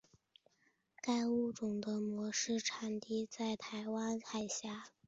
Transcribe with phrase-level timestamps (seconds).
[0.99, 4.85] 该物种的模式产地在台湾海峡。